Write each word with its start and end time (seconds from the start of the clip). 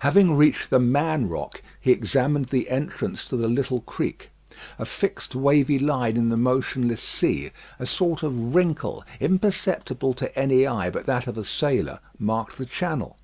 Having 0.00 0.36
reached 0.36 0.68
"The 0.68 0.78
Man 0.78 1.30
Rock," 1.30 1.62
he 1.80 1.92
examined 1.92 2.48
the 2.50 2.68
entrance 2.68 3.24
to 3.24 3.38
the 3.38 3.48
little 3.48 3.80
creek. 3.80 4.28
A 4.78 4.84
fixed, 4.84 5.34
wavy 5.34 5.78
line 5.78 6.18
in 6.18 6.28
the 6.28 6.36
motionless 6.36 7.00
sea, 7.02 7.52
a 7.78 7.86
sort 7.86 8.22
of 8.22 8.54
wrinkle, 8.54 9.02
imperceptible 9.18 10.12
to 10.12 10.38
any 10.38 10.66
eye 10.66 10.90
but 10.90 11.06
that 11.06 11.26
of 11.26 11.38
a 11.38 11.44
sailor, 11.46 12.00
marked 12.18 12.58
the 12.58 12.66
channel. 12.66 13.16